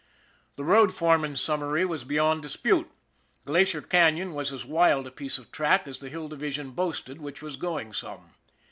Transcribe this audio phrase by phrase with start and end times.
[0.55, 2.89] The road foreman's summary was beyond dispute.
[3.45, 7.43] Glacier Canon was as wild a piece of track as the Hill Division boasted, which
[7.43, 8.33] was going some.